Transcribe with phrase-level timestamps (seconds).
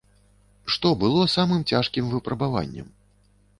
[0.75, 2.91] Што было самым цяжкім выпрабаваннем?